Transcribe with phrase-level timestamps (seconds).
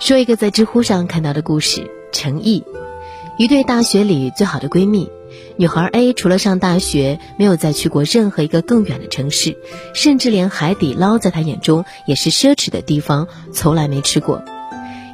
[0.00, 2.64] 说一个在知乎上看到的故事：陈毅，
[3.38, 5.08] 一对大学里最好的闺蜜。
[5.56, 9.56] 女孩 A 除了上大学，没有再去过任何一个更远的城市，
[9.94, 14.42] 甚至连海底捞在她眼中也是奢侈的地方，从来没吃过。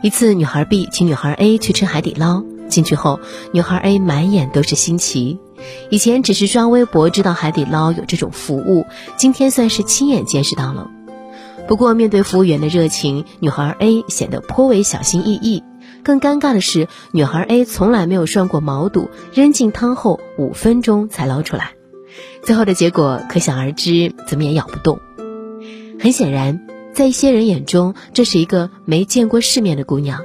[0.02, 3.20] 一次，女孩 B 请女孩 A 去吃海底捞，进去后，
[3.52, 5.38] 女孩 A 满眼都是新奇。
[5.90, 8.86] 以前只是刷微博知道海底捞有这种服务，
[9.18, 10.90] 今天算是亲眼见识到了。
[11.70, 15.62] 不过，面对服务员的热情，女孩 A 显得颇为小心翼翼。
[16.02, 21.74] 更尴尬的是，女孩 A 从来没有涮过毛肚，扔进汤后五分钟才捞出来，
[22.42, 24.98] 最后的结果可想而知，怎么也咬不动。
[26.00, 30.24] 很显然，在一些人眼中，这是一个没见过世面的姑娘。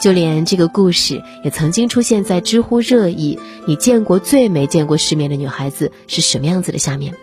[0.00, 3.38] 就连这个故事也曾经出现在知乎热议
[3.68, 7.14] “你见过最没见过世面的女孩子是什么样子的”下面。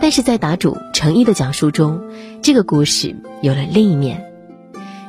[0.00, 2.00] 但是在答主诚意的讲述中，
[2.42, 4.24] 这个故事有了另一面。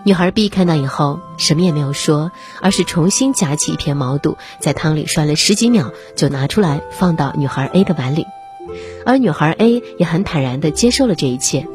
[0.04, 8.26] 女孩 B 看到以后，什么也没有说，而是重新夹起一片毛肚，在汤里涮了十几秒，就拿出来放到女孩 A 的碗里。
[9.05, 11.68] 而女孩 A 也很坦然地接受了这一切。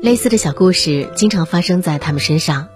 [0.00, 2.68] 类似的小故事经常发生在他们身上。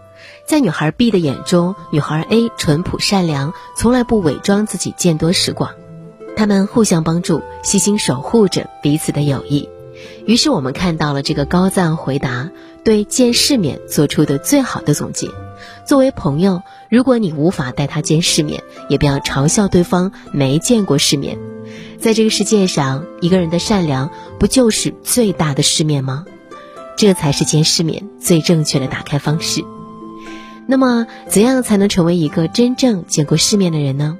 [0.46, 5.72] 在女孩 B 的眼中，女孩 A 淳朴善良，从来不伪装自己见多识广。
[6.39, 9.69] 他们互相帮助，细心守护着彼此的友谊。
[10.25, 12.48] 于是我们看到了这个高赞回答
[12.84, 15.27] 对见世面做出的最好的总结。
[15.84, 21.36] 作为朋友，如果你无法带他见世面，也不要嘲笑对方没见过世面。
[21.98, 26.25] 在这个世界上，一个人的善良不就是最大的世面吗？
[26.97, 29.64] 这才是见世面最正确的打开方式。
[30.69, 34.19] 那么，怎样才能成为一个真正见过世面的人呢？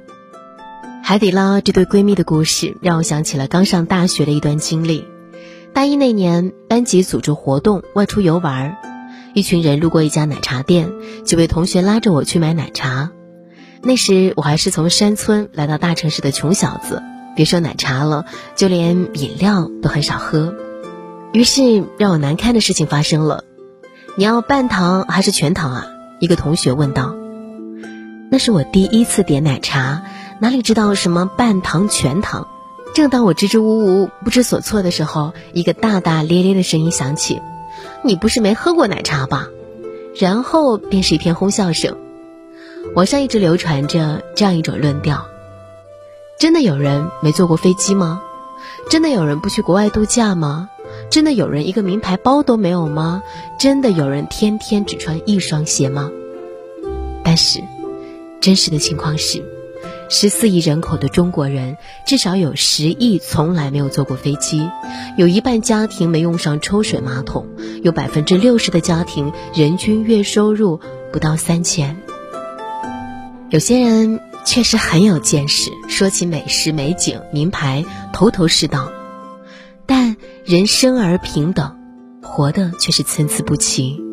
[1.03, 5.05] 海底捞这对闺蜜的故事让我想起了刚上大学的一段经历。
[5.73, 8.77] 大一那年，班级组织活动外出游玩，
[9.33, 10.91] 一群人路过一家奶茶店，
[11.23, 13.11] 几位同学拉着我去买奶茶。
[13.81, 17.01] 那时我还是从山村来到大城市的穷小子，
[17.35, 18.25] 别说奶茶了，
[18.55, 20.53] 就连饮料都很少喝。
[21.31, 23.43] 于是让我难堪的事情发生了
[24.17, 25.87] ：“你要半糖还是全糖啊？”
[26.19, 27.15] 一个同学问道。
[28.31, 30.03] 那是我第一次点奶茶，
[30.41, 32.47] 哪里知道什么半糖全糖？
[32.95, 37.41] 正当我支支吾吾、不知所措的时候，一个大大咧咧的声音响起
[38.03, 39.47] ：“你不是没喝过奶茶吧？”
[40.17, 41.97] 然后便是一片哄笑声。
[42.95, 45.25] 网上一直流传着这样一种论调：
[46.39, 48.21] 真的有人没坐过飞机吗？
[48.89, 50.69] 真的有人不去国外度假吗？
[51.11, 53.23] 真的有人一个名牌包都没有吗？
[53.59, 56.09] 真的有人天天只穿一双鞋吗？
[57.23, 57.61] 但是，
[58.39, 59.43] 真实的情况是。
[60.11, 64.67] 十四亿人口的中国人，至少有十亿从来没有坐过飞机，
[65.17, 67.47] 有一半家庭没用上抽水马桶，
[67.83, 70.79] 有百分之六十的家庭人均月收入
[71.13, 71.95] 不到三千。
[73.51, 78.91] 有些人确实很有见识，说起美食美景名牌头头是道，
[79.85, 81.77] 但人生而平等，
[82.23, 84.08] 活的却是参差不齐。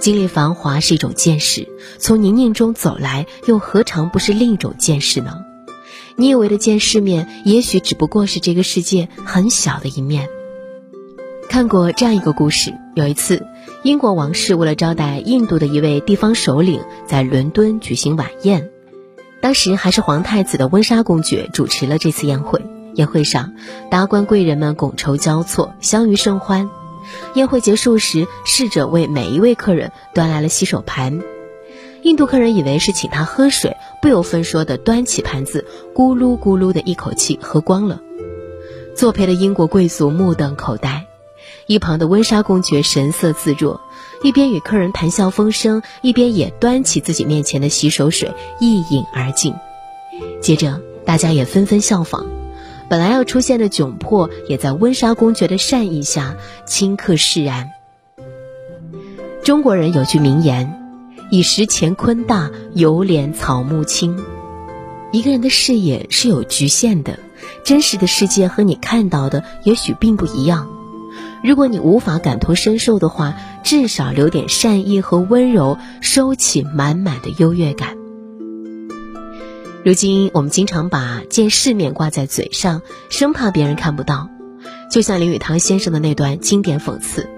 [0.00, 1.68] 经历繁华是一种见识，
[1.98, 5.44] 从泥泞中走来，又何尝不是另一种见识呢？
[6.16, 10.28] 你以为的见世面，也许只不过是这个世界很小的一面。
[11.48, 13.46] 看过这样一个故事：有一次，
[13.82, 18.70] 英国王室为了招待印度的一位地方首领，在伦敦举行晚宴，
[19.40, 22.62] 当时还是皇太子的温莎公爵主持了这次宴会。
[22.94, 23.54] 宴会上，
[23.90, 26.70] 达官贵人们觥筹交错，相遇甚欢。
[27.34, 31.20] 宴会结束时，侍者为每一位客人端来了洗手盘。
[32.02, 38.00] 印度客人以为是请他喝水，不由分说的端起盘子，咕噜咕噜的一口气喝光了。
[38.94, 41.06] 作陪的英国贵族目瞪口呆，
[41.66, 43.80] 一旁的温莎公爵神色自若，
[44.22, 49.54] 一边与客人谈笑风生，一边也端起自己面前的洗手水一饮而尽。
[50.42, 52.43] 接着，大家也纷纷效仿。
[52.88, 56.36] 本来要出现的窘迫，也在温莎公爵的善意下
[56.66, 57.70] 顷刻释然。
[59.42, 60.80] 中国人有句名言
[61.30, 64.22] ：“以食乾坤大，犹怜草木青。”
[65.12, 67.18] 一个人的视野是有局限的，
[67.62, 70.68] 真实的世界和你看到的也许并不一样。
[71.42, 78.03] 如果你无法感同身受的话，至少留点善意和温柔，收起满满的优越感。
[79.84, 84.30] 如今我们经常把见世面挂在嘴上，生怕别人看不到。
[84.90, 87.28] 就像林语堂先生的那段经典讽刺：“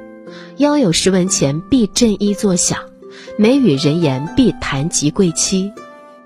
[0.56, 2.78] 腰有十文钱，必振衣作响；
[3.36, 5.72] 眉与人言，必谈及贵妻。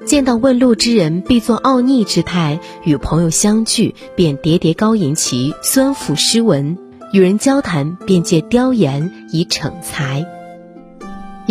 [0.05, 6.77] 见到问路之人，必作傲睨之态；与朋友相聚，便喋喋高吟其，酸腐诗文；
[7.15, 10.27] 与人交谈，便借雕言以逞才。”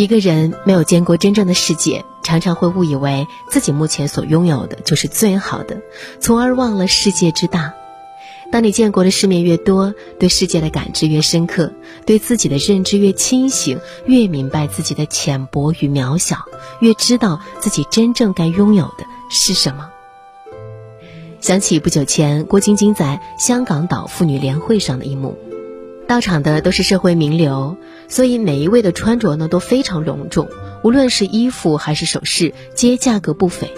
[0.00, 5.82] 一个人没有见过真正的世界，常常会误以为自己目前所拥有的就是最好的，
[6.20, 7.74] 从而忘了世界之大。
[8.50, 11.74] 当你见过的世面越多，对世界的感知越深刻，
[12.06, 16.46] 对自己的认知越清醒，越明白自己的浅薄与渺小，
[16.80, 19.90] 越知道自己真正该拥有的是什么。
[21.42, 25.36] 想起不久前郭晶晶在香港岛妇女联会上的一幕，
[26.10, 27.76] 到场的都是社会名流，
[28.08, 30.48] 所以每一位的穿着呢都非常隆重，
[30.82, 33.70] 无论是衣服还是首饰，皆价格不菲。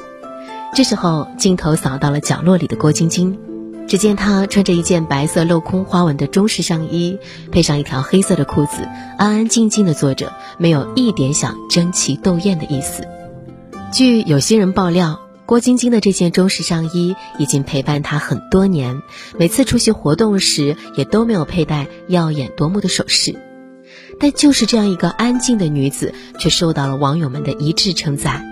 [0.74, 3.38] 这时候镜头扫到了角落里的郭晶晶。
[3.86, 7.18] 只见她穿着一件白色镂空花纹的中式上衣，
[7.50, 8.88] 配上一条黑色的裤子，
[9.18, 13.06] 安安静静的坐着，没有一点想争奇斗艳的意思。
[13.92, 19.02] 据有些人爆料，郭晶晶的这件中式上衣已经陪伴她很多年，
[19.38, 23.34] 每次出席活动时也都没有佩戴耀眼夺目的首饰，
[24.20, 28.46] 但就是这样一个安静的女子，却受到了网友们的一致称赞。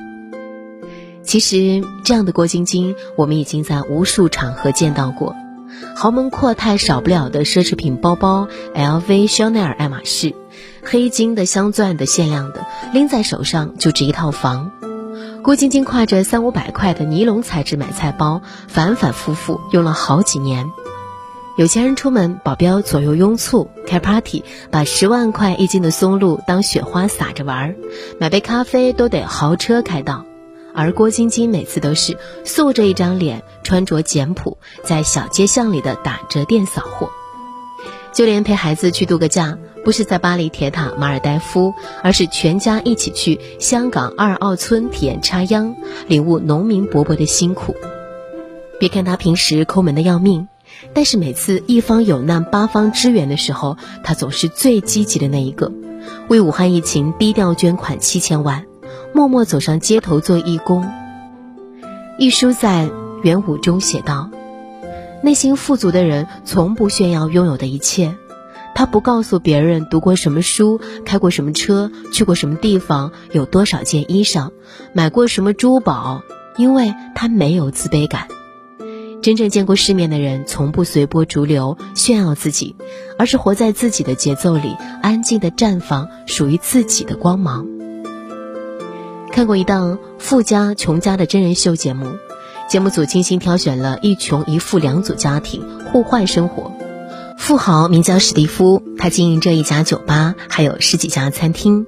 [1.23, 5.37] 其实，这样的郭晶晶，我们已经在无数场合见到过。
[5.95, 10.35] 豪门阔太少不了的奢侈品包包，LV、香奈儿、爱马仕，
[10.83, 14.73] 黑金的、镶钻的、限量的，拎在手上就值一套房。
[15.43, 20.71] 郭晶晶挎着三五百块的尼龙材质买菜包，反反复复用了好几年。
[21.57, 27.77] 有钱人出门，保镖左右拥簇，开 party，把十万块一斤的松露当雪花撒着玩儿，
[28.19, 30.27] 买杯咖啡都得豪车开道。
[30.75, 37.11] 而郭晶晶每次都是素着一张脸，穿着简朴，在小街巷里的打折店扫货。
[38.13, 45.77] 就连陪孩子去度个假，不是在巴黎铁塔、马尔代夫，而是全家一起去香港二澳村体验插秧，
[46.09, 47.75] 领悟农民伯伯的辛苦。
[48.79, 50.49] 别看他平时抠门的要命，
[50.93, 55.73] 但是每次一方有难八方支援的时候，他总是最积极的那一个。
[56.29, 58.65] 为武汉疫情低调捐款七千万。
[59.13, 60.89] 默默走上街头做义工。
[62.17, 62.89] 一书在
[63.25, 64.31] 元武中写道
[65.23, 68.15] ：“内心富足的人从不炫耀拥有的一切，
[68.75, 74.51] 他不告诉别人读过什么书、开过什么车、去过什么地方、有多少件衣裳、
[74.93, 76.23] 买过什么珠宝，
[76.57, 78.29] 因为他没有自卑感。
[79.23, 82.75] 真正见过世面的人，从不随波逐流炫耀自己，
[83.19, 87.67] 而是活在自己的节奏里，安静的绽放属于自己的光芒。”
[89.31, 92.07] 看过一档富家穷家的真人秀节目，
[92.71, 96.71] 节目组精心挑选了一穷一富两组家庭互换生活。
[97.37, 101.85] 富豪名叫史蒂夫，他经营着一家酒吧，还有十几家餐厅，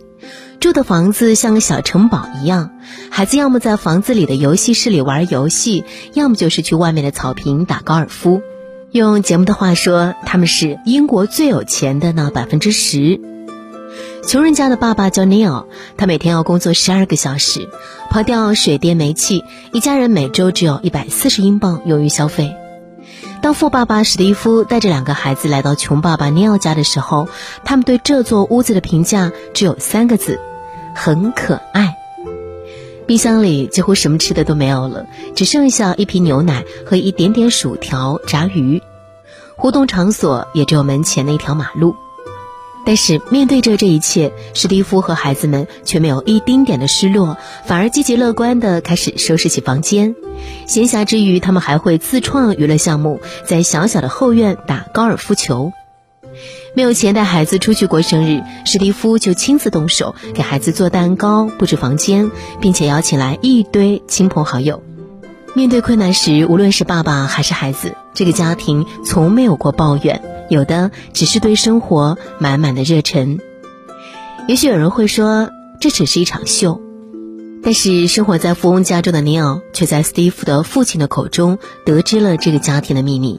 [0.59, 2.73] 住的房子像个小城堡一样。
[3.11, 5.85] 孩子要么在房子里的游戏室里玩游戏，
[6.15, 8.43] 要么就是去外面的草坪打高尔夫。
[8.91, 13.21] 用节目的话说，他们是英国最有钱的那百分之十。
[14.27, 15.67] 穷人家的爸爸叫 Neil，
[15.97, 17.69] 他每天要工作十二个小时，
[18.11, 22.55] 刨掉水电煤气，一家人每周只有一百四十英镑用于消费。
[23.43, 27.29] 当富爸爸史蒂夫带着两个孩子来到穷爸爸 Neil 家的时候，
[27.65, 30.39] 他们对这座屋子的评价只有三个字：
[30.95, 31.97] 很可爱。
[33.07, 38.81] 冰箱里几乎什么吃的都没有了，只剩下一瓶牛奶和一点点薯条、炸鱼。
[39.57, 41.97] 活动场所也只有门前的一条马路。
[42.85, 50.15] 但是面对着这一切，史蒂夫和孩子们却没有一丁点的失落，反而积极乐观地开始收拾起房间。
[50.67, 55.73] 闲暇之余，他们还会自创娱乐项目，在小小的后院打高尔夫球。
[56.75, 64.83] 没有钱带孩子出去过生日，史蒂夫就亲自动手给孩子做蛋糕、布置房间，并且邀请来一堆亲朋好友。
[65.55, 70.23] 面对困难时，无论是爸爸还是孩子，这个家庭从没有过抱怨。
[70.53, 73.41] 有的只是对生活满满的热忱。
[74.47, 76.81] 也许有人会说，这只是一场秀。
[77.65, 83.39] 但是生活在富翁家中的尼奥，却在史蒂夫的父亲的口中得知了这个家庭的秘密。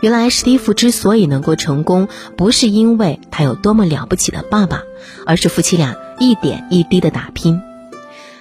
[0.00, 4.82] 原来史蒂夫之所以能够成功，不是因为他有多么了不起的爸爸，
[5.26, 7.60] 而是夫妻俩一点一滴的打拼。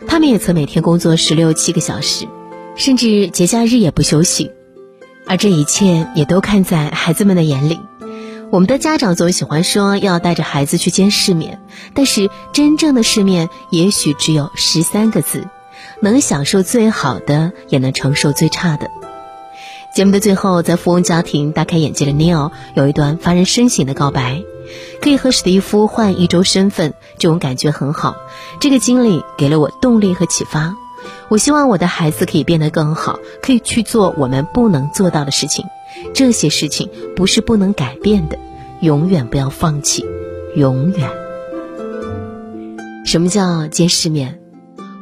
[0.07, 2.27] 他们也曾每天工作十六七个小时，
[2.75, 4.51] 甚至节假日也不休息。
[5.25, 7.79] 而这一切也都看在孩子们的眼里。
[8.55, 11.61] 我们的家长总喜欢说要带着孩子去见世面，
[11.93, 15.45] 但是真正的世面也许只有十三个字：
[15.99, 18.89] 能享受最好的，也能承受最差的。
[19.93, 24.41] 节目的最后，在富翁家庭大开眼界的 Neil 有一段发人深省的告白：
[25.01, 28.15] 可以和史蒂夫换一周身份，这种感觉很好。
[28.61, 30.77] 这个经历给了我动力和启发。
[31.27, 35.65] 我希望我的孩子可以变得更好，可以去做我们不能做到的事情。
[36.13, 38.37] 这些事情不是不能改变的，
[38.85, 40.05] 永远不要放弃，
[40.55, 41.09] 永远。
[43.03, 44.39] 什么叫见世面？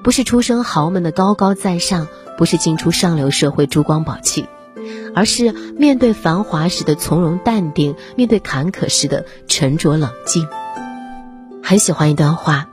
[0.05, 4.45] 不是出身豪门的高高在上，不是进出上流社会珠光宝气，
[5.13, 10.47] 而是面对繁华时的从容淡定，面对坎坷时的沉着冷静。
[11.61, 12.69] 很喜欢一段话：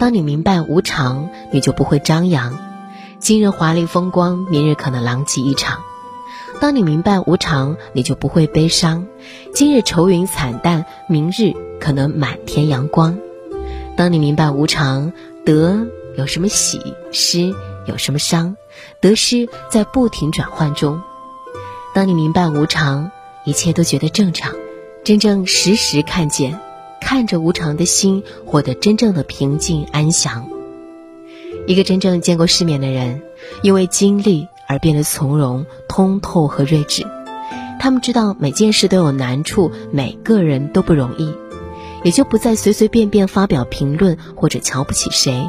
[0.00, 2.54] 当你明白无常，你就不会张扬；
[3.20, 5.78] 今日华丽风光，明日可能狼藉一场。
[6.60, 9.06] 当你明白无常，你就不会悲伤；
[9.54, 13.16] 今日愁云惨淡，明日可能满天阳光。
[13.96, 15.12] 当你明白无常，
[15.44, 15.86] 得
[16.16, 16.80] 有什么喜，
[17.12, 17.54] 失
[17.86, 18.56] 有什么伤，
[19.00, 21.00] 得失在不停转换中。
[21.94, 23.12] 当你明白无常，
[23.44, 24.54] 一切都觉得正常，
[25.04, 26.58] 真正时时看见。
[27.00, 30.48] 看着无常的心，获得真正的平静安详。
[31.66, 33.22] 一个真正见过世面的人，
[33.62, 37.04] 因为经历而变得从容、通透和睿智。
[37.80, 41.32] 他们知道每件事都有难处，每个人都不容易，
[42.04, 45.48] 也就不再随随便便发表评论或者瞧不起谁。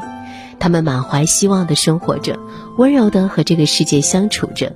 [0.59, 2.39] 他们满怀希望的生活着，
[2.77, 4.75] 温柔的和这个世界相处着。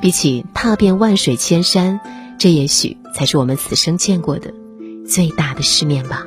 [0.00, 2.00] 比起踏遍万水千山，
[2.38, 4.52] 这也许才是我们此生见过的。
[5.08, 6.26] 最大的世面吧。